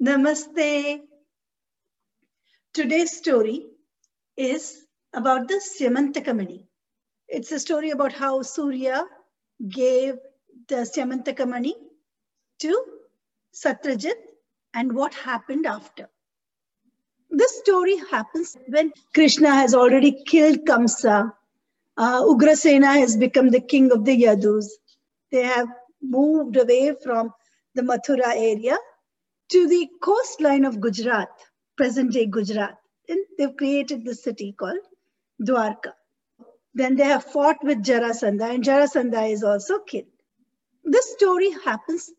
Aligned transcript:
Namaste. 0.00 1.00
Today's 2.72 3.16
story 3.16 3.66
is 4.36 4.86
about 5.12 5.48
the 5.48 5.54
Syamantaka 5.54 6.64
It's 7.26 7.50
a 7.50 7.58
story 7.58 7.90
about 7.90 8.12
how 8.12 8.42
Surya 8.42 9.04
gave 9.68 10.14
the 10.68 10.76
Syamantaka 10.76 11.72
to 12.60 12.84
Satrajit 13.52 14.14
and 14.72 14.92
what 14.92 15.14
happened 15.14 15.66
after. 15.66 16.08
This 17.30 17.58
story 17.58 17.96
happens 18.08 18.56
when 18.68 18.92
Krishna 19.14 19.52
has 19.52 19.74
already 19.74 20.22
killed 20.24 20.60
Kamsa. 20.60 21.32
Uh, 21.96 22.22
Ugrasena 22.22 23.00
has 23.00 23.16
become 23.16 23.50
the 23.50 23.60
king 23.60 23.90
of 23.90 24.04
the 24.04 24.16
Yadus. 24.22 24.66
They 25.32 25.42
have 25.42 25.66
moved 26.00 26.56
away 26.56 26.94
from 27.02 27.34
the 27.74 27.82
Mathura 27.82 28.28
area 28.36 28.78
to 29.50 29.68
the 29.68 29.88
coastline 30.02 30.64
of 30.64 30.80
Gujarat, 30.80 31.28
present 31.76 32.12
day 32.12 32.26
Gujarat. 32.26 32.76
And 33.08 33.24
they've 33.38 33.56
created 33.56 34.04
this 34.04 34.22
city 34.22 34.52
called 34.52 34.80
Dwarka. 35.42 35.92
Then 36.74 36.96
they 36.96 37.04
have 37.04 37.24
fought 37.24 37.56
with 37.62 37.82
Jarasandha, 37.82 38.54
and 38.54 38.62
Jarasandha 38.64 39.32
is 39.32 39.42
also 39.42 39.78
killed. 39.80 40.06
This 40.84 41.12
story 41.12 41.50
happens 41.64 42.10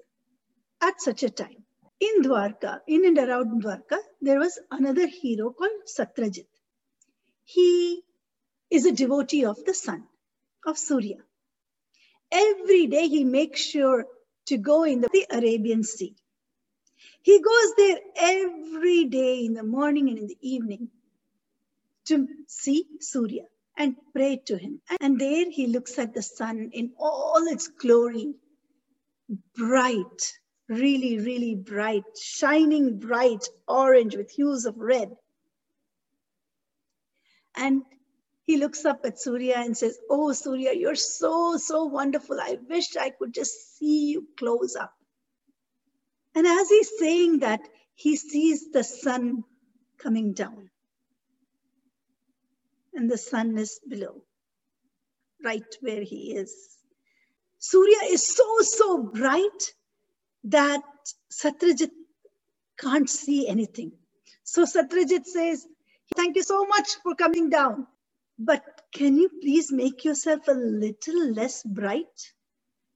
at 0.82 1.02
such 1.02 1.24
a 1.24 1.30
time. 1.30 1.64
In 2.00 2.24
Dwarka, 2.24 2.82
in 2.88 3.06
and 3.06 3.18
around 3.18 3.64
Dwarka, 3.64 4.00
there 4.22 4.40
was 4.40 4.60
another 4.72 5.08
hero 5.08 5.52
called 5.52 5.72
Satrajit. 5.86 6.48
He 7.46 8.04
is 8.70 8.86
a 8.86 8.92
devotee 8.92 9.46
of 9.46 9.64
the 9.66 9.74
sun, 9.74 10.04
of 10.66 10.78
Surya. 10.78 11.18
Every 12.32 12.88
day 12.88 13.08
he 13.08 13.24
makes 13.24 13.62
sure 13.62 14.06
to 14.48 14.58
go 14.58 14.84
in 14.84 15.02
the 15.02 15.26
Arabian 15.32 15.84
Sea. 15.84 16.16
He 17.30 17.40
goes 17.40 17.74
there 17.78 18.00
every 18.16 19.06
day 19.06 19.46
in 19.46 19.54
the 19.54 19.62
morning 19.62 20.10
and 20.10 20.18
in 20.18 20.26
the 20.26 20.38
evening 20.42 20.90
to 22.06 22.28
see 22.48 22.88
Surya 23.02 23.44
and 23.78 23.96
pray 24.14 24.38
to 24.48 24.58
him. 24.58 24.82
And 25.00 25.22
there 25.22 25.48
he 25.52 25.68
looks 25.68 26.00
at 26.00 26.16
the 26.16 26.24
sun 26.24 26.72
in 26.74 26.94
all 26.98 27.46
its 27.46 27.68
glory, 27.68 28.34
bright, 29.56 30.40
really, 30.70 31.20
really 31.20 31.54
bright, 31.54 32.06
shining 32.20 32.98
bright 32.98 33.48
orange 33.68 34.16
with 34.16 34.32
hues 34.32 34.66
of 34.66 34.80
red. 34.80 35.16
And 37.56 37.84
he 38.48 38.58
looks 38.58 38.86
up 38.86 39.02
at 39.06 39.22
Surya 39.22 39.54
and 39.58 39.78
says, 39.78 40.00
Oh, 40.10 40.34
Surya, 40.34 40.74
you're 40.74 40.96
so, 40.96 41.58
so 41.58 41.86
wonderful. 41.86 42.40
I 42.42 42.58
wish 42.68 42.98
I 42.98 43.12
could 43.12 43.36
just 43.36 43.78
see 43.78 44.10
you 44.10 44.28
close 44.36 44.76
up. 44.76 44.96
And 46.36 46.46
as 46.48 46.70
he's 46.70 46.92
saying 47.00 47.40
that, 47.40 47.62
he 47.96 48.16
sees 48.16 48.72
the 48.72 48.84
sun 48.84 49.44
coming 49.98 50.34
down. 50.34 50.70
And 52.94 53.10
the 53.10 53.18
sun 53.18 53.58
is 53.58 53.80
below, 53.88 54.24
right 55.44 55.66
where 55.82 56.02
he 56.02 56.36
is. 56.36 56.54
Surya 57.60 57.98
is 58.10 58.26
so, 58.26 58.60
so 58.62 59.04
bright 59.04 59.74
that 60.46 60.82
Satrajit 61.32 61.92
can't 62.80 63.10
see 63.10 63.48
anything. 63.48 63.92
So 64.44 64.64
Satrajit 64.66 65.26
says, 65.26 65.66
Thank 66.16 66.38
you 66.38 66.44
so 66.44 66.66
much 66.66 66.88
for 67.04 67.16
coming 67.16 67.50
down. 67.50 67.86
But 68.40 68.64
can 68.94 69.18
you 69.18 69.30
please 69.42 69.72
make 69.72 70.06
yourself 70.06 70.48
a 70.48 70.54
little 70.54 71.34
less 71.34 71.62
bright 71.64 72.34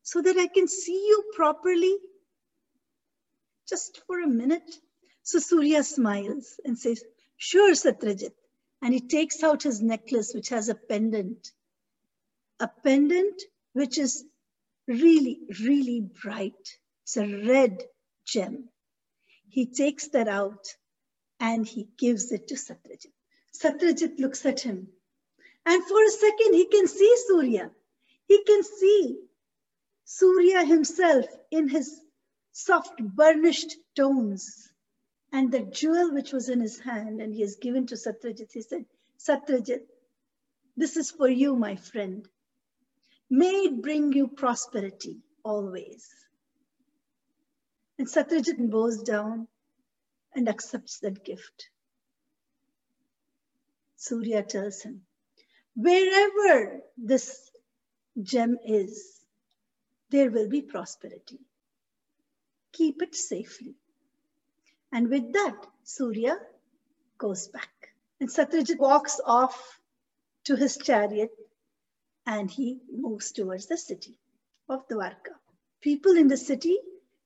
so 0.01 0.21
that 0.21 0.37
I 0.37 0.47
can 0.47 0.67
see 0.67 0.93
you 0.93 1.31
properly? 1.35 1.95
Just 3.67 4.01
for 4.07 4.19
a 4.19 4.27
minute? 4.27 4.69
So 5.23 5.39
Surya 5.39 5.83
smiles 5.83 6.59
and 6.65 6.77
says, 6.77 7.03
Sure, 7.37 7.73
Satrajit. 7.73 8.33
And 8.81 8.93
he 8.93 8.99
takes 8.99 9.43
out 9.43 9.63
his 9.63 9.81
necklace, 9.81 10.33
which 10.33 10.49
has 10.49 10.69
a 10.69 10.75
pendant. 10.75 11.51
A 12.59 12.67
pendant 12.83 13.41
which 13.73 13.97
is 13.97 14.23
really, 14.87 15.39
really 15.61 16.01
bright. 16.01 16.77
It's 17.03 17.17
a 17.17 17.27
red 17.27 17.81
gem. 18.25 18.69
He 19.49 19.65
takes 19.65 20.07
that 20.09 20.27
out 20.27 20.67
and 21.39 21.67
he 21.67 21.87
gives 21.97 22.31
it 22.31 22.47
to 22.49 22.55
Satrajit. 22.55 23.11
Satrajit 23.53 24.19
looks 24.19 24.45
at 24.45 24.61
him. 24.61 24.87
And 25.65 25.83
for 25.83 26.03
a 26.03 26.09
second, 26.09 26.53
he 26.53 26.65
can 26.65 26.87
see 26.87 27.15
Surya. 27.27 27.71
He 28.27 28.43
can 28.43 28.63
see 28.63 29.19
Surya 30.05 30.65
himself 30.65 31.25
in 31.51 31.69
his 31.69 31.99
soft 32.53 33.01
burnished 33.03 33.75
tones. 33.95 34.69
And 35.31 35.51
the 35.51 35.61
jewel 35.61 36.13
which 36.13 36.31
was 36.31 36.47
in 36.47 36.61
his 36.61 36.79
hand 36.79 37.19
and 37.19 37.33
he 37.33 37.41
has 37.41 37.55
given 37.55 37.87
to 37.87 37.95
Satrajit, 37.95 38.51
he 38.53 38.61
said, 38.61 38.85
Satrajit, 39.17 39.81
this 40.77 40.95
is 40.95 41.11
for 41.11 41.27
you, 41.27 41.55
my 41.55 41.75
friend. 41.75 42.27
May 43.29 43.65
it 43.65 43.81
bring 43.81 44.13
you 44.13 44.27
prosperity 44.27 45.21
always. 45.43 46.07
And 47.97 48.07
Satrajit 48.07 48.69
bows 48.69 49.01
down 49.01 49.47
and 50.35 50.47
accepts 50.47 50.99
that 50.99 51.25
gift. 51.25 51.69
Surya 53.95 54.43
tells 54.43 54.81
him, 54.81 55.01
wherever 55.75 56.81
this 56.97 57.49
gem 58.21 58.57
is, 58.65 59.19
there 60.09 60.29
will 60.29 60.49
be 60.49 60.61
prosperity 60.61 61.39
keep 62.73 63.01
it 63.01 63.15
safely. 63.15 63.75
And 64.91 65.09
with 65.09 65.31
that, 65.33 65.55
Surya 65.83 66.37
goes 67.17 67.47
back. 67.47 67.69
And 68.19 68.29
Satyajit 68.29 68.79
walks 68.79 69.21
off 69.25 69.79
to 70.45 70.55
his 70.55 70.77
chariot 70.77 71.31
and 72.25 72.49
he 72.49 72.79
moves 72.91 73.31
towards 73.31 73.67
the 73.67 73.77
city 73.77 74.19
of 74.69 74.87
Dwarka. 74.87 75.35
People 75.81 76.15
in 76.17 76.27
the 76.27 76.37
city 76.37 76.77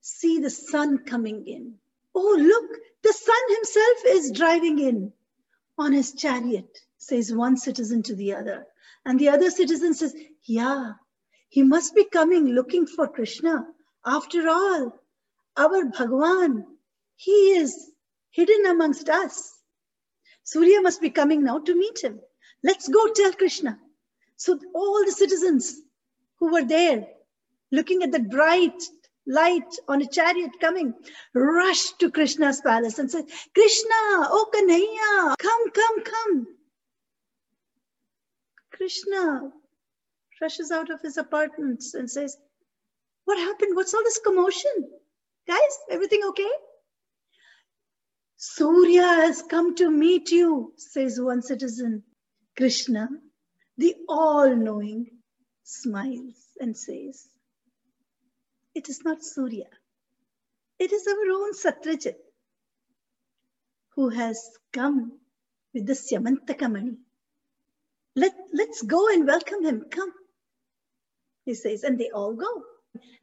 see 0.02 0.40
the 0.40 0.50
sun 0.50 1.00
coming 1.00 1.48
in. 1.48 1.76
Oh, 2.16 2.36
look, 2.40 2.80
the 3.04 3.14
sun 3.14 3.56
himself 3.56 3.98
is 4.08 4.32
driving 4.32 4.80
in 4.80 5.14
on 5.78 5.94
his 5.94 6.14
chariot, 6.14 6.80
says 6.98 7.34
one 7.34 7.58
citizen 7.58 8.02
to 8.04 8.16
the 8.16 8.34
other. 8.34 8.66
And 9.06 9.20
the 9.20 9.30
other 9.30 9.52
citizen 9.52 9.94
says, 9.94 10.16
Yeah, 10.44 10.94
he 11.50 11.64
must 11.64 11.96
be 11.96 12.06
coming 12.06 12.48
looking 12.48 12.88
for 12.88 13.08
Krishna. 13.08 13.68
After 14.06 14.50
all, 14.50 15.00
our 15.58 15.86
Bhagwan, 15.86 16.66
he 17.16 17.52
is 17.58 17.92
hidden 18.32 18.66
amongst 18.68 19.10
us. 19.10 19.54
Surya 20.44 20.82
must 20.82 21.02
be 21.02 21.10
coming 21.10 21.44
now 21.44 21.60
to 21.60 21.76
meet 21.76 22.04
him. 22.04 22.20
Let's 22.64 22.88
go 22.88 23.12
tell 23.14 23.34
Krishna. 23.34 23.80
So 24.38 24.60
all 24.74 25.04
the 25.04 25.12
citizens 25.12 25.82
who 26.40 26.54
were 26.54 26.64
there, 26.64 27.08
looking 27.72 28.04
at 28.04 28.12
the 28.12 28.20
bright 28.20 28.82
light 29.26 29.76
on 29.88 30.02
a 30.02 30.08
chariot 30.08 30.52
coming, 30.62 30.94
rushed 31.34 32.00
to 32.00 32.12
Krishna's 32.12 32.62
palace 32.62 33.00
and 33.00 33.12
said, 33.12 33.26
Krishna, 33.54 33.90
oh 33.92 34.50
Kanhaiya, 34.54 35.36
come, 35.38 35.72
come, 35.72 36.04
come. 36.04 36.48
Krishna 38.72 39.52
rushes 40.40 40.72
out 40.72 40.92
of 40.92 41.02
his 41.02 41.18
apartments 41.18 41.96
and 41.96 42.10
says, 42.10 42.38
What 43.26 43.40
happened? 43.40 43.76
What's 43.76 43.94
all 43.94 44.04
this 44.04 44.20
commotion? 44.24 44.72
Guys, 45.48 45.80
everything 45.90 46.22
okay? 46.30 46.52
Surya 48.38 49.04
has 49.04 49.44
come 49.44 49.76
to 49.76 49.90
meet 49.90 50.32
you, 50.32 50.74
says 50.78 51.20
one 51.20 51.42
citizen. 51.42 52.04
Krishna, 52.58 53.10
the 53.78 53.96
all 54.10 54.56
knowing, 54.56 55.08
smiles 55.64 56.36
and 56.60 56.76
says, 56.78 57.28
It 58.76 58.90
is 58.90 59.04
not 59.06 59.24
Surya, 59.24 59.68
it 60.80 60.92
is 60.92 61.08
our 61.08 61.32
own 61.34 61.54
Satrajit 61.54 62.16
who 63.96 64.10
has 64.10 64.40
come 64.74 65.20
with 65.74 65.88
the 65.88 65.94
Syamantakamani. 65.94 66.98
Let, 68.16 68.34
let's 68.54 68.82
go 68.84 69.10
and 69.10 69.28
welcome 69.28 69.66
him. 69.66 69.86
Come, 69.92 70.12
he 71.46 71.56
says, 71.56 71.84
and 71.84 72.00
they 72.00 72.10
all 72.12 72.36
go. 72.36 72.64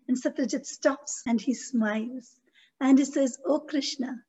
And 0.09 0.17
Satyajit 0.21 0.67
stops 0.67 1.23
and 1.27 1.41
he 1.41 1.55
smiles 1.55 2.41
and 2.81 2.99
he 2.99 3.05
says, 3.05 3.39
Oh 3.47 3.61
Krishna, 3.61 4.23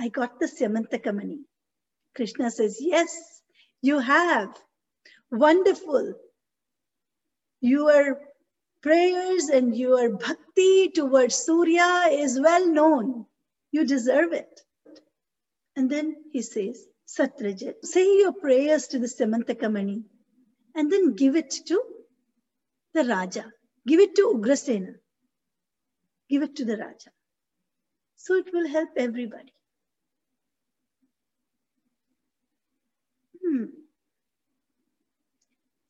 I 0.00 0.08
got 0.08 0.40
the 0.40 0.46
Syamantakamani. 0.46 1.40
Krishna 2.14 2.50
says, 2.50 2.78
Yes, 2.80 3.42
you 3.82 3.98
have. 3.98 4.56
Wonderful. 5.30 6.14
Your 7.60 8.20
prayers 8.82 9.48
and 9.48 9.76
your 9.76 10.16
bhakti 10.16 10.90
towards 10.90 11.34
Surya 11.34 12.08
is 12.10 12.40
well 12.40 12.66
known. 12.66 13.26
You 13.72 13.84
deserve 13.84 14.32
it. 14.32 14.60
And 15.76 15.90
then 15.90 16.16
he 16.32 16.42
says, 16.42 16.84
Satrajit, 17.06 17.84
say 17.84 18.18
your 18.18 18.32
prayers 18.32 18.88
to 18.88 18.98
the 18.98 19.06
Syamantakamani 19.06 20.04
and 20.74 20.90
then 20.90 21.14
give 21.14 21.36
it 21.36 21.50
to 21.66 21.82
the 22.94 23.04
Raja. 23.04 23.52
Give 23.88 24.00
it 24.00 24.14
to 24.16 24.34
Ugrasena. 24.36 24.94
Give 26.28 26.42
it 26.42 26.56
to 26.56 26.64
the 26.66 26.76
Raja. 26.76 27.10
So 28.16 28.34
it 28.34 28.52
will 28.52 28.68
help 28.68 28.90
everybody. 28.96 29.54
Hmm. 33.42 33.64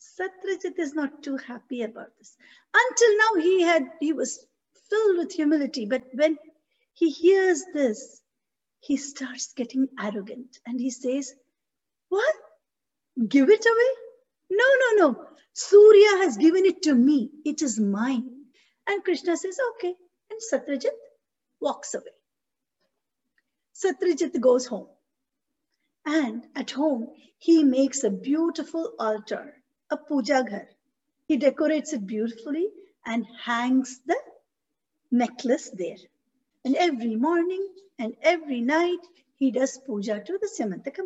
Satyajit 0.01 0.79
is 0.79 0.95
not 0.95 1.25
too 1.25 1.37
happy 1.39 1.83
about 1.83 2.17
this. 2.19 2.37
Until 2.73 3.17
now, 3.19 3.43
he 3.43 3.63
had 3.63 3.91
he 4.01 4.13
was 4.13 4.47
filled 4.89 5.19
with 5.19 5.33
humility, 5.33 5.87
but 5.87 6.05
when 6.15 6.39
he 6.95 7.11
hears 7.11 7.65
this, 7.75 8.21
he 8.81 8.97
starts 8.97 9.53
getting 9.55 9.89
arrogant 10.01 10.61
and 10.67 10.81
he 10.81 10.91
says, 10.91 11.35
What? 12.11 12.35
Give 13.29 13.51
it 13.51 13.67
away? 13.67 14.08
No, 14.51 14.65
no, 14.83 15.09
no. 15.09 15.27
Surya 15.55 16.25
has 16.25 16.37
given 16.37 16.65
it 16.65 16.83
to 16.83 16.95
me. 16.95 17.31
It 17.45 17.63
is 17.63 17.79
mine. 17.81 18.31
And 18.89 19.05
Krishna 19.05 19.37
says, 19.37 19.59
Okay. 19.77 19.95
And 20.31 20.41
Satyajit 20.53 20.97
walks 21.61 21.95
away. 21.95 22.05
Satyajit 23.75 24.41
goes 24.41 24.67
home. 24.67 24.89
And 26.07 26.47
at 26.55 26.71
home, 26.71 27.09
he 27.39 27.65
makes 27.65 28.05
a 28.05 28.11
beautiful 28.11 28.95
altar, 28.99 29.55
a 29.91 29.97
puja 29.97 30.45
ghar. 30.49 30.69
He 31.27 31.37
decorates 31.37 31.93
it 31.93 32.07
beautifully 32.07 32.69
and 33.05 33.27
hangs 33.45 34.01
the 34.07 34.17
necklace 35.11 35.71
there. 35.71 35.97
And 36.65 36.77
every 36.77 37.17
morning 37.17 37.69
and 37.99 38.17
every 38.23 38.61
night, 38.61 39.01
he 39.37 39.51
does 39.51 39.79
puja 39.87 40.21
to 40.25 40.39
the 40.39 40.49
Syamantaka 40.49 41.03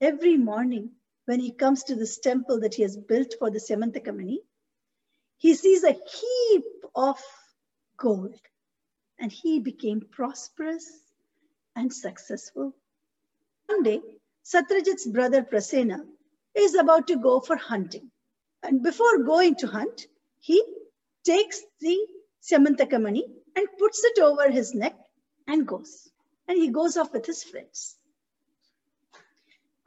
Every 0.00 0.36
morning, 0.36 0.92
when 1.30 1.38
he 1.38 1.52
comes 1.52 1.84
to 1.84 1.94
this 1.94 2.18
temple 2.18 2.58
that 2.58 2.74
he 2.74 2.82
has 2.82 2.96
built 2.96 3.34
for 3.38 3.52
the 3.52 3.60
Syamantaka 3.60 4.12
he 5.36 5.54
sees 5.54 5.84
a 5.84 5.92
heap 5.92 6.64
of 6.92 7.20
gold. 7.96 8.34
And 9.20 9.30
he 9.30 9.60
became 9.60 10.00
prosperous 10.00 10.86
and 11.76 11.92
successful. 11.92 12.74
One 13.66 13.84
day, 13.84 14.00
Satrajit's 14.42 15.06
brother 15.06 15.44
Prasena 15.44 16.00
is 16.56 16.74
about 16.74 17.06
to 17.06 17.16
go 17.16 17.38
for 17.38 17.54
hunting. 17.54 18.10
And 18.64 18.82
before 18.82 19.22
going 19.22 19.54
to 19.56 19.68
hunt, 19.68 20.06
he 20.40 20.60
takes 21.24 21.60
the 21.80 21.96
Syamantaka 22.42 22.96
and 22.96 23.78
puts 23.78 24.02
it 24.02 24.18
over 24.18 24.50
his 24.50 24.74
neck 24.74 24.96
and 25.46 25.64
goes. 25.64 26.10
And 26.48 26.58
he 26.58 26.70
goes 26.70 26.96
off 26.96 27.12
with 27.12 27.26
his 27.26 27.44
friends. 27.44 27.99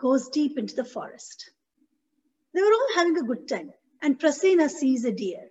Goes 0.03 0.27
deep 0.27 0.57
into 0.57 0.75
the 0.75 0.83
forest. 0.83 1.49
They 2.53 2.59
were 2.59 2.73
all 2.73 2.95
having 2.95 3.17
a 3.17 3.23
good 3.23 3.47
time. 3.47 3.71
And 4.01 4.19
Prasena 4.19 4.69
sees 4.69 5.05
a 5.05 5.13
deer 5.13 5.47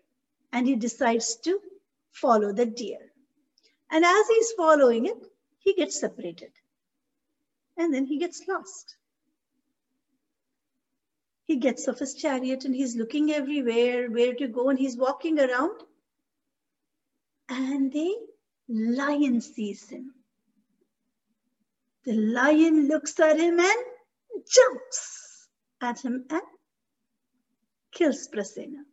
and 0.52 0.66
he 0.66 0.76
decides 0.76 1.36
to 1.44 1.58
follow 2.10 2.52
the 2.52 2.66
deer. 2.66 2.98
And 3.90 4.04
as 4.04 4.28
he's 4.28 4.52
following 4.52 5.06
it, 5.06 5.26
he 5.58 5.72
gets 5.72 5.98
separated. 5.98 6.50
And 7.78 7.94
then 7.94 8.04
he 8.04 8.18
gets 8.18 8.46
lost. 8.46 8.94
He 11.46 11.56
gets 11.56 11.88
off 11.88 12.00
his 12.00 12.14
chariot 12.14 12.66
and 12.66 12.74
he's 12.74 12.94
looking 12.94 13.32
everywhere, 13.32 14.10
where 14.10 14.34
to 14.34 14.48
go, 14.48 14.68
and 14.68 14.78
he's 14.78 14.98
walking 14.98 15.40
around. 15.40 15.80
And 17.48 17.90
the 17.90 18.16
lion 18.68 19.40
sees 19.40 19.88
him. 19.88 20.12
The 22.04 22.12
lion 22.12 22.88
looks 22.88 23.18
at 23.18 23.40
him 23.40 23.58
and 23.58 23.84
jumps 24.48 25.48
at 25.80 26.00
him 26.04 26.24
and 26.30 26.42
kills 27.92 28.28
Prasena. 28.28 28.84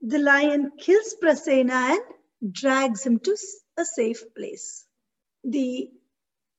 The 0.00 0.18
lion 0.18 0.72
kills 0.78 1.16
Prasena 1.20 1.98
and 2.40 2.52
drags 2.52 3.04
him 3.04 3.18
to 3.20 3.36
a 3.76 3.84
safe 3.84 4.22
place. 4.34 4.86
The 5.44 5.90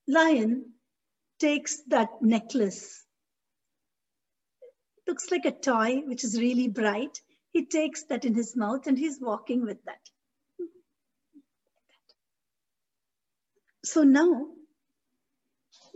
lion 0.08 0.74
takes 1.40 1.82
that 1.88 2.10
necklace. 2.22 3.04
It 4.98 5.10
Looks 5.10 5.32
like 5.32 5.46
a 5.46 5.52
toy, 5.52 6.02
which 6.06 6.24
is 6.24 6.40
really 6.40 6.68
bright. 6.68 7.22
He 7.52 7.66
takes 7.66 8.04
that 8.06 8.26
in 8.26 8.36
his 8.36 8.56
mouth 8.56 8.88
and 8.88 8.98
he's 8.98 9.20
walking 9.20 9.66
with 9.66 9.84
that. 9.86 10.02
So 13.86 14.04
now, 14.04 14.48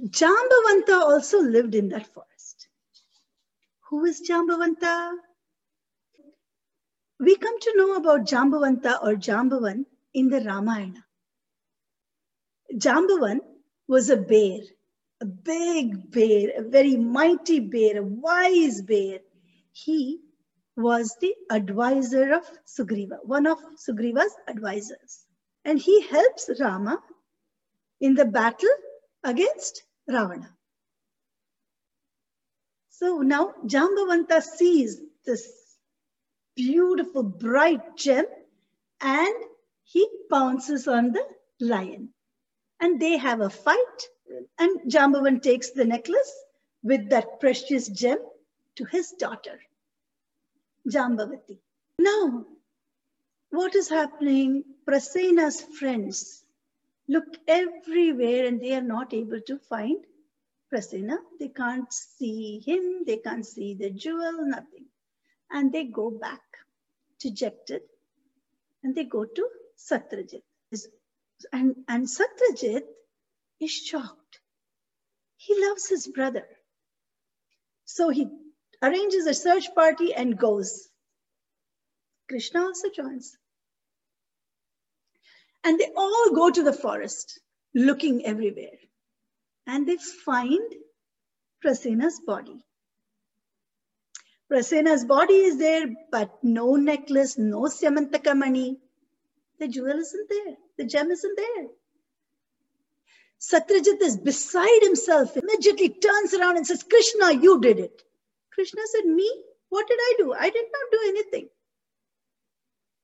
Jambavanta 0.03 0.99
also 0.99 1.39
lived 1.39 1.75
in 1.75 1.87
that 1.89 2.05
forest. 2.07 2.67
Who 3.89 4.03
is 4.03 4.21
Jambavanta? 4.27 5.13
We 7.21 7.37
come 7.37 7.57
to 7.57 7.73
know 7.77 7.95
about 7.95 8.25
Jambavanta 8.25 9.01
or 9.01 9.15
Jambavan 9.15 9.85
in 10.13 10.27
the 10.27 10.41
Ramayana. 10.41 11.05
Jambavan 12.73 13.39
was 13.87 14.09
a 14.09 14.17
bear, 14.17 14.59
a 15.21 15.25
big 15.25 16.11
bear, 16.11 16.49
a 16.57 16.63
very 16.63 16.97
mighty 16.97 17.61
bear, 17.61 17.99
a 17.99 18.03
wise 18.03 18.81
bear. 18.81 19.19
He 19.71 20.19
was 20.75 21.15
the 21.21 21.33
advisor 21.49 22.33
of 22.33 22.43
Sugriva, 22.65 23.19
one 23.23 23.47
of 23.47 23.57
Sugriva's 23.77 24.35
advisors. 24.49 25.25
And 25.63 25.79
he 25.79 26.01
helps 26.01 26.49
Rama 26.59 27.01
in 28.01 28.15
the 28.15 28.25
battle 28.25 28.75
against 29.23 29.83
Ravana. 30.07 30.49
So 32.89 33.19
now 33.19 33.53
Jambavanta 33.65 34.41
sees 34.41 34.99
this 35.25 35.51
beautiful 36.55 37.23
bright 37.23 37.97
gem 37.97 38.25
and 39.01 39.35
he 39.83 40.07
pounces 40.29 40.87
on 40.87 41.11
the 41.11 41.25
lion. 41.59 42.09
And 42.79 42.99
they 42.99 43.17
have 43.17 43.41
a 43.41 43.49
fight 43.49 43.99
and 44.57 44.91
Jambavan 44.91 45.41
takes 45.41 45.71
the 45.71 45.85
necklace 45.85 46.33
with 46.83 47.09
that 47.09 47.39
precious 47.39 47.87
gem 47.87 48.17
to 48.75 48.85
his 48.85 49.11
daughter, 49.11 49.59
Jambavati. 50.89 51.59
Now, 51.99 52.45
what 53.49 53.75
is 53.75 53.89
happening? 53.89 54.63
Prasena's 54.85 55.61
friends 55.61 56.42
look 57.07 57.25
everywhere 57.47 58.45
and 58.45 58.61
they 58.61 58.73
are 58.73 58.81
not 58.81 59.13
able 59.13 59.41
to 59.47 59.57
find 59.57 60.03
Prasena. 60.71 61.17
They 61.39 61.49
can't 61.49 61.91
see 61.91 62.59
him, 62.65 63.03
they 63.05 63.17
can't 63.17 63.45
see 63.45 63.75
the 63.75 63.89
jewel, 63.89 64.45
nothing. 64.47 64.85
And 65.51 65.71
they 65.71 65.85
go 65.85 66.09
back 66.09 66.41
dejected 67.19 67.81
and 68.83 68.95
they 68.95 69.05
go 69.05 69.25
to 69.25 69.49
Satyajit. 69.77 70.41
And, 71.51 71.75
and 71.87 72.07
Satyajit 72.07 72.83
is 73.59 73.71
shocked. 73.71 74.39
He 75.37 75.59
loves 75.67 75.87
his 75.87 76.07
brother. 76.07 76.45
So 77.85 78.09
he 78.09 78.27
arranges 78.81 79.25
a 79.27 79.33
search 79.33 79.73
party 79.75 80.13
and 80.13 80.37
goes. 80.37 80.87
Krishna 82.29 82.61
also 82.61 82.89
joins. 82.89 83.37
And 85.63 85.79
they 85.79 85.89
all 85.95 86.31
go 86.35 86.49
to 86.49 86.63
the 86.63 86.73
forest 86.73 87.39
looking 87.73 88.25
everywhere. 88.25 88.77
And 89.65 89.87
they 89.87 89.97
find 89.97 90.73
Prasena's 91.63 92.19
body. 92.25 92.65
Prasena's 94.51 95.05
body 95.05 95.35
is 95.35 95.57
there, 95.57 95.87
but 96.11 96.43
no 96.43 96.75
necklace, 96.75 97.37
no 97.37 97.61
Syamantaka 97.61 98.35
mani. 98.37 98.77
The 99.59 99.67
jewel 99.67 99.97
isn't 99.97 100.29
there. 100.29 100.55
The 100.77 100.85
gem 100.85 101.09
isn't 101.11 101.37
there. 101.37 101.67
Satrajit 103.39 104.01
is 104.01 104.17
beside 104.17 104.81
himself, 104.81 105.35
immediately 105.35 105.89
turns 105.89 106.33
around 106.33 106.57
and 106.57 106.65
says, 106.67 106.83
Krishna, 106.83 107.33
you 107.33 107.59
did 107.61 107.79
it. 107.79 108.03
Krishna 108.53 108.81
said, 108.85 109.05
Me? 109.05 109.29
What 109.69 109.87
did 109.87 109.99
I 109.99 110.13
do? 110.17 110.33
I 110.33 110.49
did 110.49 110.65
not 110.71 110.91
do 110.91 110.99
anything. 111.07 111.49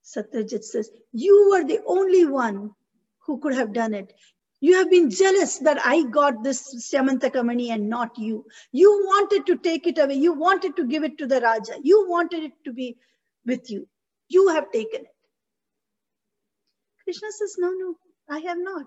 Satyajit 0.04 0.64
says, 0.64 0.90
You 1.12 1.50
were 1.50 1.64
the 1.64 1.80
only 1.86 2.26
one 2.26 2.70
who 3.20 3.38
could 3.38 3.54
have 3.54 3.72
done 3.72 3.94
it. 3.94 4.12
You 4.60 4.74
have 4.76 4.90
been 4.90 5.10
jealous 5.10 5.58
that 5.58 5.78
I 5.84 6.02
got 6.04 6.42
this 6.44 6.74
Syamantaka 6.92 7.40
and 7.72 7.88
not 7.88 8.18
you. 8.18 8.44
You 8.72 8.90
wanted 9.06 9.46
to 9.46 9.56
take 9.56 9.86
it 9.86 9.98
away. 9.98 10.14
You 10.14 10.34
wanted 10.34 10.76
to 10.76 10.86
give 10.86 11.02
it 11.02 11.16
to 11.18 11.26
the 11.26 11.40
Raja. 11.40 11.74
You 11.82 12.08
wanted 12.08 12.42
it 12.44 12.52
to 12.64 12.72
be 12.72 12.98
with 13.46 13.70
you. 13.70 13.88
You 14.28 14.48
have 14.48 14.70
taken 14.70 15.02
it. 15.02 15.14
Krishna 17.04 17.28
says, 17.32 17.56
No, 17.58 17.70
no, 17.70 17.94
I 18.28 18.40
have 18.40 18.58
not. 18.58 18.86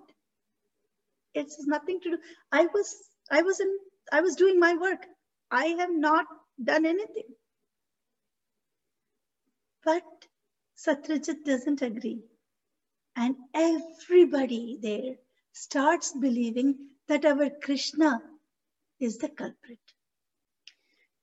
It's 1.34 1.66
nothing 1.66 2.00
to 2.02 2.12
do. 2.12 2.18
I 2.52 2.68
was, 2.68 2.96
I 3.32 3.42
was 3.42 3.60
in, 3.60 3.76
I 4.12 4.22
was 4.22 4.36
doing 4.36 4.60
my 4.60 4.76
work. 4.76 5.06
I 5.50 5.66
have 5.80 5.92
not 5.92 6.26
done 6.64 6.86
anything. 6.86 7.26
But 9.84 10.04
Satyajit 10.86 11.46
doesn't 11.46 11.82
agree. 11.82 12.24
And 13.16 13.36
everybody 13.54 14.80
there 14.82 15.16
starts 15.52 16.14
believing 16.14 16.76
that 17.08 17.26
our 17.26 17.50
Krishna 17.50 18.22
is 19.00 19.18
the 19.18 19.30
culprit. 19.30 19.80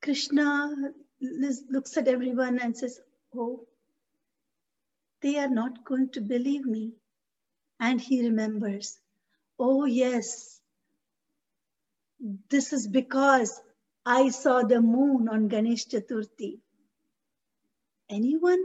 Krishna 0.02 0.92
looks 1.20 1.96
at 1.96 2.08
everyone 2.08 2.58
and 2.58 2.76
says, 2.76 3.00
Oh, 3.34 3.66
they 5.20 5.38
are 5.38 5.50
not 5.50 5.84
going 5.84 6.10
to 6.10 6.20
believe 6.20 6.64
me. 6.64 6.92
And 7.78 8.00
he 8.00 8.22
remembers, 8.22 8.98
oh, 9.58 9.84
yes, 9.84 10.60
this 12.50 12.72
is 12.72 12.86
because 12.86 13.60
I 14.04 14.30
saw 14.30 14.62
the 14.62 14.80
moon 14.80 15.28
on 15.28 15.48
Ganesh 15.48 15.86
Chaturthi. 15.86 16.58
Anyone 18.08 18.62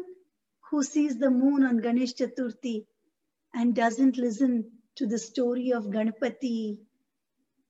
who 0.69 0.84
sees 0.84 1.17
the 1.17 1.29
moon 1.29 1.63
on 1.63 1.77
Ganesh 1.77 2.13
Chaturthi 2.13 2.86
and 3.53 3.75
doesn't 3.75 4.17
listen 4.17 4.72
to 4.95 5.07
the 5.07 5.19
story 5.19 5.72
of 5.72 5.86
Ganpati 5.86 6.77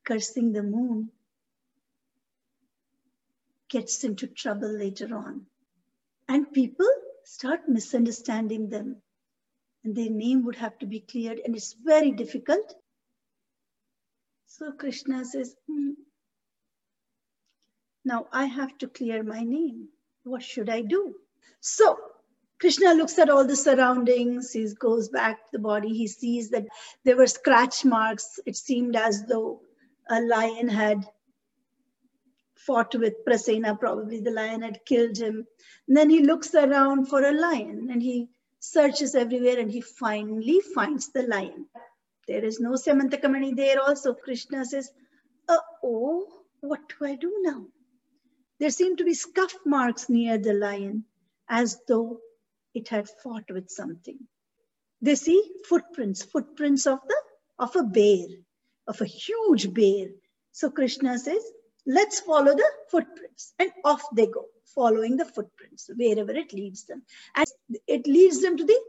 cursing 0.06 0.52
the 0.52 0.64
moon 0.64 1.10
gets 3.70 4.04
into 4.04 4.28
trouble 4.28 4.72
later 4.72 5.16
on. 5.16 5.46
And 6.28 6.52
people 6.52 6.90
start 7.26 7.68
misunderstanding 7.68 8.70
them. 8.70 9.02
And 9.84 9.96
their 9.96 10.10
name 10.10 10.46
would 10.46 10.56
have 10.56 10.78
to 10.80 10.88
be 10.88 11.00
cleared, 11.02 11.40
and 11.44 11.56
it's 11.56 11.74
very 11.74 12.12
difficult. 12.12 12.74
So 14.48 14.72
Krishna 14.72 15.26
says, 15.26 15.56
hmm, 15.68 15.92
Now 18.04 18.28
I 18.32 18.46
have 18.46 18.78
to 18.80 18.88
clear 18.88 19.22
my 19.24 19.42
name. 19.42 19.90
What 20.24 20.42
should 20.42 20.70
I 20.70 20.82
do? 20.82 21.16
So 21.60 21.98
Krishna 22.60 22.94
looks 22.94 23.20
at 23.20 23.30
all 23.30 23.46
the 23.46 23.56
surroundings. 23.56 24.52
He 24.52 24.68
goes 24.80 25.10
back 25.10 25.46
to 25.46 25.52
the 25.54 25.60
body. 25.60 25.90
He 25.90 26.08
sees 26.08 26.50
that 26.52 26.66
there 27.04 27.18
were 27.18 27.28
scratch 27.28 27.84
marks. 27.84 28.40
It 28.46 28.56
seemed 28.56 28.96
as 28.96 29.26
though 29.26 29.62
a 30.10 30.22
lion 30.22 30.70
had 30.70 31.06
fought 32.56 32.96
with 32.96 33.26
Prasena. 33.26 33.78
Probably 33.80 34.22
the 34.22 34.32
lion 34.32 34.62
had 34.62 34.86
killed 34.86 35.18
him. 35.18 35.46
And 35.88 35.98
then 35.98 36.10
he 36.10 36.22
looks 36.22 36.56
around 36.56 37.08
for 37.08 37.24
a 37.24 37.34
lion 37.34 37.90
and 37.92 38.02
he 38.02 38.30
searches 38.60 39.16
everywhere 39.16 39.60
and 39.60 39.70
he 39.70 39.82
finally 39.82 40.62
finds 40.74 41.10
the 41.10 41.24
lion. 41.24 41.68
There 42.28 42.44
is 42.44 42.60
no 42.60 42.72
Syamantakamani 42.72 43.56
there 43.56 43.80
also. 43.82 44.14
Krishna 44.14 44.66
says, 44.66 44.90
uh, 45.48 45.58
oh, 45.84 46.28
what 46.62 46.80
do 46.90 47.06
I 47.06 47.16
do 47.16 47.32
now? 47.42 47.66
There 48.60 48.72
seem 48.72 48.96
to 48.98 49.04
be 49.04 49.14
scuff 49.14 49.54
marks 49.66 50.10
near 50.10 50.38
the 50.38 50.54
lion 50.54 51.04
as 51.50 51.80
though 51.88 52.20
it 52.76 52.90
had 52.90 53.10
fought 53.24 53.46
with 53.50 53.70
something. 53.70 54.20
They 55.02 55.16
see 55.16 55.42
footprints, 55.68 56.24
footprints 56.24 56.86
of 56.86 57.00
the 57.08 57.16
of 57.58 57.76
a 57.76 57.84
bear, 57.84 58.28
of 58.88 59.02
a 59.02 59.06
huge 59.06 59.74
bear. 59.74 60.10
So 60.52 60.70
Krishna 60.70 61.18
says, 61.18 61.44
let's 61.88 62.20
follow 62.20 62.54
the 62.54 62.70
footprints. 62.92 63.54
And 63.60 63.72
off 63.84 64.04
they 64.14 64.28
go, 64.28 64.46
following 64.74 65.18
the 65.18 65.26
footprints, 65.26 65.90
wherever 65.96 66.32
it 66.32 66.54
leads 66.54 66.84
them. 66.84 67.04
And 67.36 67.48
it 67.88 68.06
leads 68.08 68.42
them 68.42 68.58
to 68.58 68.66
the 68.66 68.80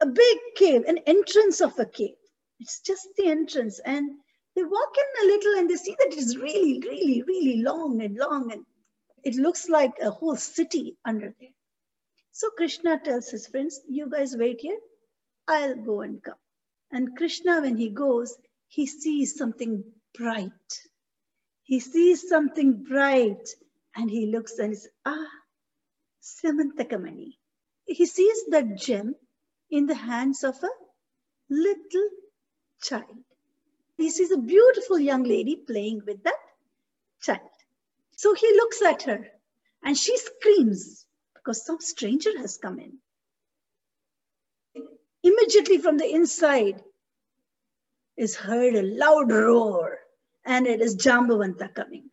a 0.00 0.06
big 0.06 0.38
cave, 0.56 0.84
an 0.86 0.98
entrance 1.06 1.60
of 1.60 1.78
a 1.78 1.86
cave. 1.86 2.16
It's 2.60 2.80
just 2.80 3.08
the 3.16 3.26
entrance. 3.26 3.78
And 3.78 4.10
they 4.54 4.62
walk 4.62 4.94
in 4.98 5.24
a 5.24 5.32
little 5.32 5.58
and 5.58 5.70
they 5.70 5.76
see 5.76 5.96
that 5.98 6.12
it 6.12 6.18
is 6.18 6.36
really, 6.36 6.80
really, 6.80 7.22
really 7.22 7.62
long 7.62 8.02
and 8.02 8.16
long. 8.16 8.52
And 8.52 8.64
it 9.24 9.34
looks 9.34 9.68
like 9.68 9.94
a 10.02 10.10
whole 10.10 10.36
city 10.36 10.96
under 11.04 11.34
there. 11.40 11.55
So 12.38 12.50
Krishna 12.50 13.00
tells 13.02 13.30
his 13.30 13.46
friends, 13.46 13.80
you 13.88 14.10
guys 14.10 14.36
wait 14.36 14.60
here, 14.60 14.78
I'll 15.48 15.74
go 15.74 16.02
and 16.02 16.22
come. 16.22 16.36
And 16.92 17.16
Krishna, 17.16 17.62
when 17.62 17.78
he 17.78 17.88
goes, 17.88 18.36
he 18.68 18.84
sees 18.84 19.38
something 19.38 19.82
bright. 20.12 20.82
He 21.62 21.80
sees 21.80 22.28
something 22.28 22.84
bright 22.84 23.48
and 23.94 24.10
he 24.10 24.26
looks 24.26 24.58
and 24.58 24.76
says, 24.76 24.86
ah, 25.06 25.30
Syamantakamani. 26.22 27.38
He 27.86 28.04
sees 28.04 28.44
that 28.50 28.76
gem 28.76 29.14
in 29.70 29.86
the 29.86 29.94
hands 29.94 30.44
of 30.44 30.62
a 30.62 30.68
little 31.48 32.08
child. 32.82 33.24
He 33.96 34.10
sees 34.10 34.30
a 34.30 34.36
beautiful 34.36 34.98
young 34.98 35.22
lady 35.22 35.56
playing 35.56 36.02
with 36.06 36.22
that 36.24 36.42
child. 37.22 37.48
So 38.14 38.34
he 38.34 38.46
looks 38.56 38.82
at 38.82 39.04
her 39.04 39.26
and 39.82 39.96
she 39.96 40.14
screams 40.18 41.05
because 41.46 41.64
some 41.64 41.80
stranger 41.80 42.36
has 42.38 42.58
come 42.58 42.80
in. 42.80 42.98
Immediately 45.22 45.78
from 45.78 45.96
the 45.96 46.12
inside 46.12 46.82
is 48.16 48.34
heard 48.34 48.74
a 48.74 48.82
loud 48.82 49.30
roar, 49.30 49.98
and 50.44 50.66
it 50.66 50.80
is 50.80 50.96
Jambavanta 50.96 51.72
coming. 51.72 52.10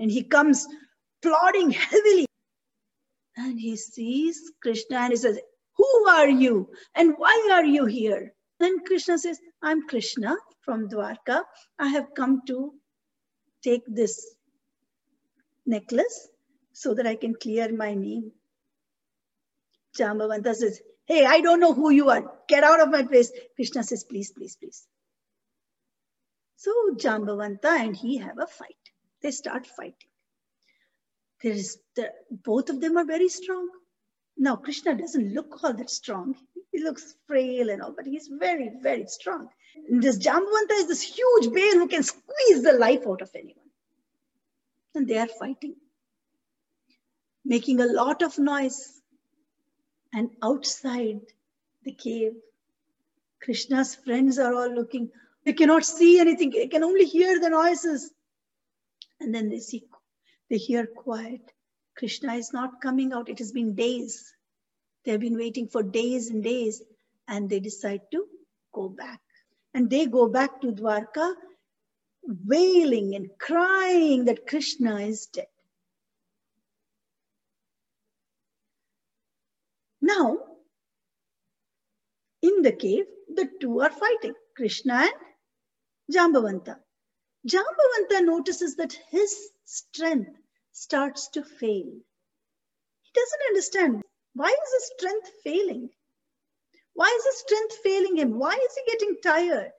And 0.00 0.10
he 0.10 0.24
comes 0.24 0.66
plodding 1.22 1.70
heavily. 1.70 2.26
And 3.36 3.60
he 3.60 3.76
sees 3.76 4.50
Krishna 4.60 4.98
and 4.98 5.12
he 5.12 5.16
says, 5.16 5.38
Who 5.76 6.06
are 6.08 6.28
you? 6.28 6.68
And 6.96 7.14
why 7.16 7.50
are 7.52 7.64
you 7.64 7.86
here? 7.86 8.32
And 8.58 8.84
Krishna 8.86 9.18
says, 9.18 9.38
I'm 9.62 9.86
Krishna 9.86 10.36
from 10.62 10.88
Dwarka. 10.88 11.42
I 11.78 11.88
have 11.88 12.08
come 12.16 12.42
to 12.48 12.72
take 13.62 13.82
this 13.86 14.34
necklace 15.64 16.28
so 16.72 16.94
that 16.94 17.06
I 17.06 17.14
can 17.14 17.34
clear 17.34 17.72
my 17.72 17.94
name. 17.94 18.32
Jambavanta 19.98 20.54
says, 20.54 20.80
Hey, 21.06 21.24
I 21.26 21.40
don't 21.40 21.60
know 21.60 21.74
who 21.74 21.90
you 21.90 22.08
are. 22.08 22.32
Get 22.48 22.64
out 22.64 22.80
of 22.80 22.90
my 22.90 23.02
place. 23.02 23.30
Krishna 23.56 23.82
says, 23.82 24.04
Please, 24.04 24.32
please, 24.32 24.56
please. 24.56 24.86
So 26.56 26.72
Jambavanta 26.96 27.78
and 27.78 27.94
he 27.94 28.18
have 28.18 28.38
a 28.38 28.46
fight. 28.46 28.76
They 29.22 29.30
start 29.30 29.66
fighting. 29.66 30.08
There 31.42 31.52
is 31.52 31.78
the, 31.94 32.10
both 32.30 32.70
of 32.70 32.80
them 32.80 32.96
are 32.96 33.04
very 33.04 33.28
strong. 33.28 33.68
Now, 34.36 34.56
Krishna 34.56 34.94
doesn't 34.94 35.34
look 35.34 35.62
all 35.62 35.74
that 35.74 35.90
strong. 35.90 36.34
He 36.72 36.82
looks 36.82 37.14
frail 37.26 37.70
and 37.70 37.82
all, 37.82 37.92
but 37.96 38.06
he's 38.06 38.28
very, 38.28 38.70
very 38.82 39.06
strong. 39.06 39.48
And 39.88 40.02
this 40.02 40.18
Jambavanta 40.18 40.72
is 40.72 40.88
this 40.88 41.02
huge 41.02 41.52
bear 41.52 41.74
who 41.74 41.86
can 41.86 42.02
squeeze 42.02 42.62
the 42.62 42.72
life 42.72 43.06
out 43.06 43.22
of 43.22 43.30
anyone. 43.34 43.68
And 44.94 45.06
they 45.06 45.18
are 45.18 45.28
fighting, 45.28 45.76
making 47.44 47.80
a 47.80 47.86
lot 47.86 48.22
of 48.22 48.38
noise. 48.38 48.93
And 50.14 50.30
outside 50.42 51.20
the 51.82 51.92
cave, 51.92 52.34
Krishna's 53.42 53.96
friends 53.96 54.38
are 54.38 54.54
all 54.54 54.72
looking. 54.72 55.10
They 55.44 55.52
cannot 55.52 55.84
see 55.84 56.20
anything. 56.20 56.50
They 56.50 56.68
can 56.68 56.84
only 56.84 57.04
hear 57.04 57.40
the 57.40 57.50
noises. 57.50 58.10
And 59.20 59.34
then 59.34 59.48
they 59.48 59.58
see, 59.58 59.84
they 60.48 60.56
hear 60.56 60.86
quiet. 60.86 61.52
Krishna 61.96 62.34
is 62.34 62.52
not 62.52 62.80
coming 62.80 63.12
out. 63.12 63.28
It 63.28 63.38
has 63.40 63.50
been 63.52 63.74
days. 63.74 64.32
They've 65.04 65.20
been 65.20 65.36
waiting 65.36 65.66
for 65.66 65.82
days 65.82 66.30
and 66.30 66.42
days. 66.44 66.80
And 67.26 67.50
they 67.50 67.60
decide 67.60 68.02
to 68.12 68.26
go 68.72 68.88
back. 68.88 69.20
And 69.74 69.90
they 69.90 70.06
go 70.06 70.28
back 70.28 70.60
to 70.60 70.68
Dwarka, 70.68 71.34
wailing 72.46 73.16
and 73.16 73.30
crying 73.38 74.26
that 74.26 74.46
Krishna 74.46 75.00
is 75.00 75.26
dead. 75.26 75.46
Now, 80.06 80.36
in 82.42 82.60
the 82.60 82.72
cave, 82.72 83.06
the 83.26 83.48
two 83.58 83.80
are 83.80 83.88
fighting, 83.90 84.34
Krishna 84.54 85.08
and 85.08 85.14
Jambavanta. 86.12 86.78
Jambavanta 87.48 88.22
notices 88.22 88.76
that 88.76 88.92
his 89.08 89.34
strength 89.64 90.36
starts 90.72 91.28
to 91.28 91.42
fail. 91.42 91.86
He 93.00 93.10
doesn't 93.14 93.46
understand 93.48 94.02
why 94.34 94.48
is 94.48 94.72
his 94.74 94.92
strength 94.98 95.30
failing? 95.42 95.88
Why 96.92 97.06
is 97.06 97.24
his 97.24 97.38
strength 97.38 97.76
failing 97.82 98.18
him? 98.18 98.38
Why 98.38 98.52
is 98.52 98.76
he 98.76 98.92
getting 98.92 99.16
tired? 99.22 99.72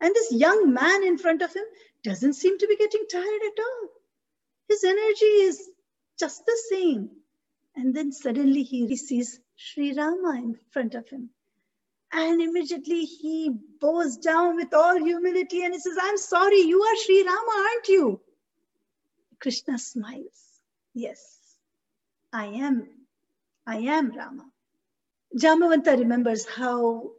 And 0.00 0.14
this 0.14 0.30
young 0.30 0.72
man 0.72 1.02
in 1.02 1.18
front 1.18 1.42
of 1.42 1.52
him 1.52 1.64
doesn't 2.04 2.34
seem 2.34 2.58
to 2.58 2.68
be 2.68 2.76
getting 2.76 3.06
tired 3.10 3.42
at 3.42 3.64
all. 3.64 3.88
His 4.68 4.84
energy 4.84 5.34
is 5.50 5.68
just 6.16 6.46
the 6.46 6.58
same. 6.70 7.21
And 7.74 7.94
then 7.94 8.12
suddenly 8.12 8.62
he 8.62 8.96
sees 8.96 9.40
Sri 9.56 9.94
Rama 9.94 10.34
in 10.36 10.58
front 10.70 10.94
of 10.94 11.08
him. 11.08 11.30
And 12.12 12.42
immediately 12.42 13.04
he 13.04 13.50
bows 13.80 14.18
down 14.18 14.56
with 14.56 14.74
all 14.74 14.96
humility 14.96 15.64
and 15.64 15.72
he 15.72 15.80
says, 15.80 15.96
I'm 16.00 16.18
sorry, 16.18 16.60
you 16.60 16.82
are 16.82 16.96
Sri 16.96 17.24
Rama, 17.24 17.68
aren't 17.70 17.88
you? 17.88 18.20
Krishna 19.40 19.78
smiles. 19.78 20.60
Yes, 20.94 21.38
I 22.32 22.46
am. 22.46 22.86
I 23.66 23.78
am 23.78 24.10
Rama. 24.10 24.44
Jambavanta 25.38 25.98
remembers 25.98 26.46
how 26.46 27.12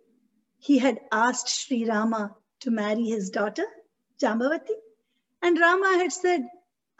he 0.59 0.77
had 0.77 0.99
asked 1.11 1.49
Sri 1.49 1.85
Rama 1.85 2.35
to 2.59 2.71
marry 2.71 3.03
his 3.03 3.31
daughter, 3.31 3.65
Jambavati. 4.21 4.77
And 5.41 5.59
Rama 5.59 5.97
had 5.97 6.13
said, 6.13 6.47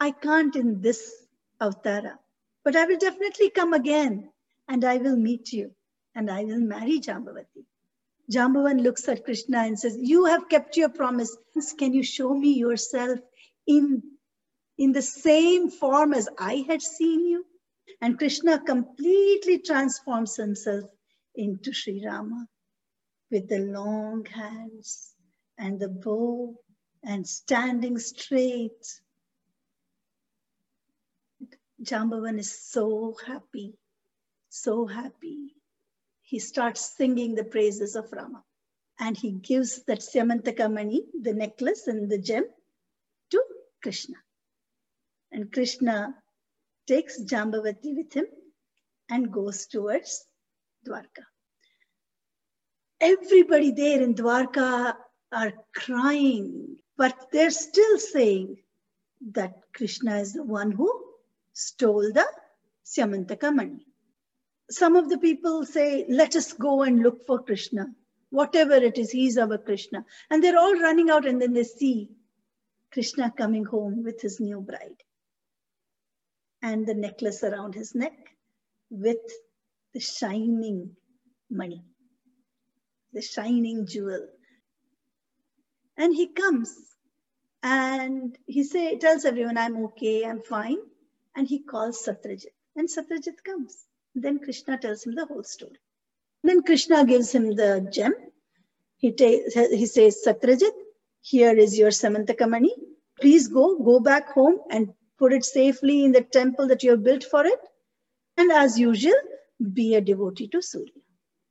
I 0.00 0.10
can't 0.10 0.56
in 0.56 0.80
this 0.80 1.12
avatara. 1.60 2.18
But 2.64 2.76
I 2.76 2.86
will 2.86 2.98
definitely 2.98 3.50
come 3.50 3.74
again 3.74 4.30
and 4.68 4.84
I 4.84 4.96
will 4.96 5.16
meet 5.16 5.52
you 5.52 5.72
and 6.14 6.30
I 6.30 6.44
will 6.44 6.60
marry 6.60 6.98
Jambavati. 6.98 7.64
Jambavan 8.30 8.82
looks 8.82 9.06
at 9.08 9.24
Krishna 9.24 9.58
and 9.58 9.78
says, 9.78 9.98
You 10.00 10.24
have 10.24 10.48
kept 10.48 10.76
your 10.76 10.88
promise. 10.88 11.36
Can 11.78 11.92
you 11.92 12.02
show 12.02 12.32
me 12.34 12.54
yourself 12.54 13.20
in, 13.66 14.02
in 14.78 14.92
the 14.92 15.02
same 15.02 15.70
form 15.70 16.14
as 16.14 16.28
I 16.38 16.64
had 16.66 16.80
seen 16.80 17.26
you? 17.26 17.44
And 18.00 18.18
Krishna 18.18 18.58
completely 18.60 19.58
transforms 19.58 20.36
himself 20.36 20.84
into 21.34 21.72
Sri 21.72 22.02
Rama 22.04 22.46
with 23.30 23.48
the 23.48 23.58
long 23.58 24.24
hands 24.24 25.14
and 25.58 25.78
the 25.78 25.88
bow 25.88 26.54
and 27.02 27.26
standing 27.26 27.98
straight. 27.98 29.02
Jambavan 31.84 32.38
is 32.38 32.50
so 32.50 33.14
happy, 33.26 33.74
so 34.48 34.86
happy. 34.86 35.54
He 36.22 36.38
starts 36.38 36.96
singing 36.96 37.34
the 37.34 37.44
praises 37.44 37.94
of 37.94 38.10
Rama 38.10 38.42
and 38.98 39.16
he 39.16 39.32
gives 39.32 39.82
that 39.84 39.98
Syamantaka 39.98 40.68
the 41.20 41.34
necklace 41.34 41.86
and 41.86 42.10
the 42.10 42.18
gem, 42.18 42.44
to 43.30 43.42
Krishna. 43.82 44.16
And 45.32 45.52
Krishna 45.52 46.14
takes 46.86 47.20
Jambavati 47.22 47.96
with 47.96 48.12
him 48.12 48.26
and 49.10 49.32
goes 49.32 49.66
towards 49.66 50.26
Dwarka. 50.86 51.24
Everybody 53.00 53.72
there 53.72 54.00
in 54.00 54.14
Dwarka 54.14 54.94
are 55.32 55.52
crying, 55.74 56.76
but 56.96 57.28
they're 57.32 57.50
still 57.50 57.98
saying 57.98 58.56
that 59.32 59.54
Krishna 59.74 60.18
is 60.18 60.32
the 60.32 60.44
one 60.44 60.70
who 60.70 61.03
stole 61.54 62.12
the 62.12 62.26
Syamantaka 62.84 63.54
mani. 63.54 63.86
Some 64.70 64.96
of 64.96 65.08
the 65.08 65.18
people 65.18 65.64
say, 65.64 66.04
let 66.08 66.36
us 66.36 66.52
go 66.52 66.82
and 66.82 67.02
look 67.02 67.24
for 67.26 67.42
Krishna. 67.42 67.86
Whatever 68.30 68.74
it 68.74 68.98
is, 68.98 69.10
he's 69.10 69.38
our 69.38 69.58
Krishna. 69.58 70.04
And 70.30 70.42
they're 70.42 70.58
all 70.58 70.74
running 70.74 71.10
out 71.10 71.26
and 71.26 71.40
then 71.40 71.52
they 71.52 71.64
see 71.64 72.10
Krishna 72.92 73.32
coming 73.36 73.64
home 73.64 74.02
with 74.04 74.20
his 74.20 74.40
new 74.40 74.60
bride 74.60 75.02
and 76.62 76.86
the 76.86 76.94
necklace 76.94 77.42
around 77.42 77.74
his 77.74 77.94
neck 77.94 78.12
with 78.90 79.18
the 79.92 80.00
shining 80.00 80.96
mani, 81.50 81.84
the 83.12 83.22
shining 83.22 83.86
jewel. 83.86 84.26
And 85.96 86.14
he 86.14 86.32
comes 86.32 86.74
and 87.62 88.36
he 88.46 88.64
say, 88.64 88.98
tells 88.98 89.24
everyone, 89.24 89.58
I'm 89.58 89.76
okay, 89.84 90.24
I'm 90.24 90.42
fine. 90.42 90.78
And 91.36 91.46
he 91.46 91.60
calls 91.60 92.04
Satrajit. 92.04 92.54
And 92.76 92.88
Satrajit 92.88 93.42
comes. 93.44 93.86
Then 94.14 94.38
Krishna 94.38 94.78
tells 94.78 95.04
him 95.04 95.14
the 95.14 95.26
whole 95.26 95.42
story. 95.42 95.78
Then 96.42 96.62
Krishna 96.62 97.04
gives 97.04 97.32
him 97.32 97.56
the 97.56 97.88
gem. 97.92 98.14
He, 98.98 99.14
he 99.18 99.86
says, 99.86 100.22
Satrajit, 100.26 100.72
here 101.22 101.56
is 101.56 101.76
your 101.76 101.90
Syamantakamani. 101.90 102.70
Please 103.20 103.48
go, 103.48 103.78
go 103.78 104.00
back 104.00 104.28
home 104.32 104.58
and 104.70 104.92
put 105.18 105.32
it 105.32 105.44
safely 105.44 106.04
in 106.04 106.12
the 106.12 106.20
temple 106.20 106.68
that 106.68 106.82
you 106.82 106.90
have 106.90 107.02
built 107.02 107.24
for 107.24 107.44
it. 107.44 107.58
And 108.36 108.52
as 108.52 108.78
usual, 108.78 109.14
be 109.72 109.94
a 109.94 110.00
devotee 110.00 110.48
to 110.48 110.60
Surya. 110.60 110.92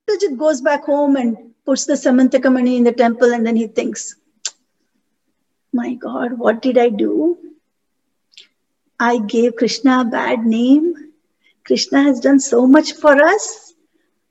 Satyajit 0.10 0.38
goes 0.38 0.62
back 0.62 0.84
home 0.86 1.16
and 1.16 1.54
puts 1.66 1.86
the 1.86 1.94
Syamantakamani 1.94 2.78
in 2.78 2.84
the 2.84 2.92
temple 2.92 3.34
and 3.34 3.46
then 3.46 3.56
he 3.56 3.68
thinks, 3.68 4.16
my 5.72 5.96
God, 5.96 6.38
what 6.38 6.62
did 6.62 6.78
I 6.78 6.90
do? 6.90 7.38
I 9.04 9.18
gave 9.18 9.58
Krishna 9.58 10.00
a 10.00 10.06
bad 10.06 10.46
name. 10.46 10.94
Krishna 11.66 12.04
has 12.04 12.22
done 12.22 12.40
so 12.40 12.66
much 12.66 12.94
for 12.94 13.22
us 13.22 13.74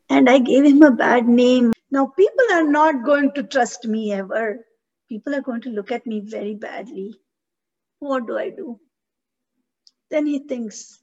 and 0.08 0.30
I 0.30 0.38
gave 0.38 0.64
him 0.64 0.80
a 0.80 0.90
bad 0.90 1.28
name. 1.28 1.74
Now, 1.90 2.06
people 2.06 2.46
are 2.52 2.66
not 2.66 3.04
going 3.04 3.32
to 3.32 3.42
trust 3.42 3.86
me 3.86 4.12
ever. 4.14 4.64
People 5.10 5.34
are 5.34 5.42
going 5.42 5.60
to 5.62 5.68
look 5.68 5.92
at 5.92 6.06
me 6.06 6.20
very 6.20 6.54
badly. 6.54 7.20
What 7.98 8.26
do 8.26 8.38
I 8.38 8.48
do? 8.48 8.80
Then 10.10 10.24
he 10.24 10.38
thinks, 10.38 10.98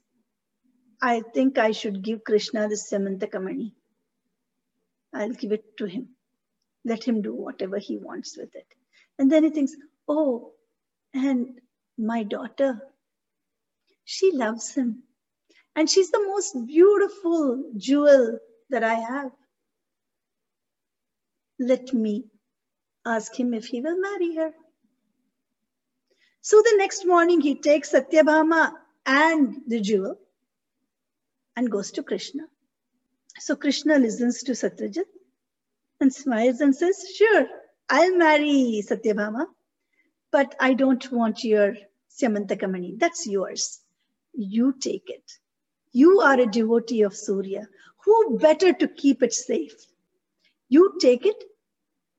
I 1.00 1.22
think 1.32 1.56
I 1.56 1.70
should 1.70 2.02
give 2.02 2.24
Krishna 2.24 2.66
the 2.66 2.74
Syamantakamani. 2.74 3.70
I'll 5.14 5.30
give 5.44 5.52
it 5.52 5.76
to 5.76 5.84
him. 5.84 6.08
Let 6.84 7.04
him 7.04 7.22
do 7.22 7.34
whatever 7.34 7.78
he 7.78 7.98
wants 7.98 8.36
with 8.36 8.52
it. 8.56 8.66
And 9.16 9.30
then 9.30 9.44
he 9.44 9.50
thinks, 9.50 9.76
oh, 10.08 10.54
and 11.14 11.60
my 11.96 12.24
daughter, 12.24 12.80
she 14.10 14.32
loves 14.32 14.74
him. 14.74 15.04
And 15.76 15.88
she's 15.88 16.10
the 16.10 16.24
most 16.26 16.66
beautiful 16.66 17.62
jewel 17.76 18.40
that 18.68 18.82
I 18.82 18.94
have. 18.94 19.30
Let 21.60 21.94
me 21.94 22.24
ask 23.06 23.38
him 23.38 23.54
if 23.54 23.66
he 23.66 23.80
will 23.80 24.00
marry 24.00 24.34
her. 24.34 24.50
So 26.40 26.60
the 26.60 26.74
next 26.76 27.06
morning, 27.06 27.40
he 27.40 27.60
takes 27.60 27.92
Satyabhama 27.92 28.72
and 29.06 29.58
the 29.68 29.80
jewel 29.80 30.16
and 31.54 31.70
goes 31.70 31.92
to 31.92 32.02
Krishna. 32.02 32.42
So 33.38 33.54
Krishna 33.54 33.96
listens 33.98 34.42
to 34.42 34.52
Satyajit 34.52 35.06
and 36.00 36.12
smiles 36.12 36.60
and 36.60 36.74
says, 36.74 37.06
Sure, 37.14 37.46
I'll 37.88 38.16
marry 38.16 38.82
Satyabhama, 38.84 39.46
but 40.32 40.56
I 40.58 40.74
don't 40.74 41.12
want 41.12 41.44
your 41.44 41.76
Syamantaka 42.10 42.98
That's 42.98 43.28
yours. 43.28 43.80
You 44.42 44.72
take 44.80 45.10
it. 45.10 45.38
You 45.92 46.20
are 46.20 46.40
a 46.40 46.46
devotee 46.46 47.02
of 47.02 47.14
Surya. 47.14 47.68
Who 48.04 48.38
better 48.38 48.72
to 48.72 48.88
keep 48.88 49.22
it 49.22 49.34
safe? 49.34 49.74
You 50.70 50.96
take 50.98 51.26
it 51.26 51.44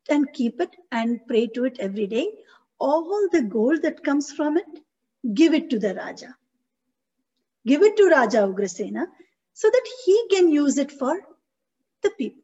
and 0.07 0.31
keep 0.31 0.61
it 0.61 0.75
and 0.91 1.25
pray 1.25 1.47
to 1.47 1.65
it 1.65 1.79
every 1.79 2.05
day. 2.05 2.31
All 2.79 3.27
the 3.31 3.41
gold 3.41 3.81
that 3.81 4.03
comes 4.03 4.31
from 4.31 4.57
it, 4.57 4.67
give 5.33 5.55
it 5.55 5.71
to 5.71 5.79
the 5.79 5.95
Raja. 5.95 6.35
Give 7.65 7.81
it 7.81 7.97
to 7.97 8.09
Raja 8.09 8.37
Ugrasena 8.47 9.07
so 9.53 9.69
that 9.71 9.87
he 10.05 10.27
can 10.29 10.49
use 10.49 10.77
it 10.77 10.91
for 10.91 11.19
the 12.03 12.11
people. 12.11 12.43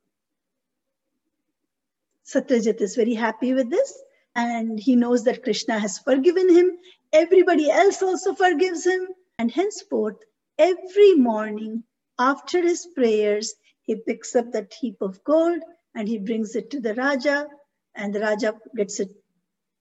Satyajit 2.26 2.82
is 2.82 2.96
very 2.96 3.14
happy 3.14 3.54
with 3.54 3.70
this 3.70 3.94
and 4.36 4.80
he 4.80 4.96
knows 4.96 5.24
that 5.26 5.44
Krishna 5.44 5.78
has 5.78 6.00
forgiven 6.00 6.50
him. 6.50 6.78
Everybody 7.14 7.70
else 7.70 8.02
also 8.02 8.34
forgives 8.34 8.84
him. 8.84 9.08
And 9.40 9.52
henceforth, 9.52 10.18
every 10.58 11.14
morning 11.14 11.84
after 12.18 12.62
his 12.62 12.88
prayers, 12.96 13.54
he 13.84 13.96
picks 13.96 14.36
up 14.36 14.52
that 14.52 14.74
heap 14.74 15.02
of 15.02 15.24
gold 15.24 15.62
and 15.94 16.08
he 16.08 16.18
brings 16.18 16.56
it 16.56 16.72
to 16.72 16.80
the 16.80 16.96
Raja, 16.96 17.48
and 17.96 18.14
the 18.14 18.20
Raja 18.20 18.60
gets 18.76 19.00
it 19.00 19.10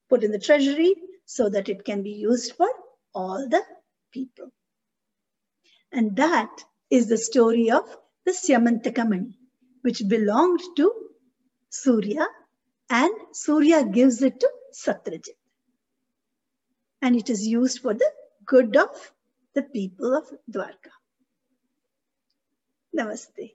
put 0.08 0.24
in 0.24 0.30
the 0.30 0.38
treasury 0.38 0.94
so 1.24 1.48
that 1.48 1.68
it 1.68 1.84
can 1.84 2.02
be 2.02 2.12
used 2.12 2.52
for 2.52 2.68
all 3.14 3.48
the 3.48 3.62
people. 4.12 4.50
And 5.92 6.16
that 6.16 6.50
is 6.90 7.08
the 7.08 7.18
story 7.18 7.70
of 7.70 7.84
the 8.24 8.32
Syamantaka 8.32 9.32
which 9.82 10.02
belonged 10.06 10.60
to 10.76 10.92
Surya, 11.70 12.26
and 12.90 13.12
Surya 13.32 13.84
gives 13.84 14.22
it 14.22 14.40
to 14.40 14.50
Satrajit. 14.72 15.36
And 17.02 17.16
it 17.16 17.30
is 17.30 17.46
used 17.46 17.80
for 17.80 17.94
the 17.94 18.10
good 18.44 18.76
of 18.76 19.12
the 19.56 19.62
people 19.64 20.14
of 20.14 20.26
Dwarka. 20.52 20.92
Namaste. 22.96 23.54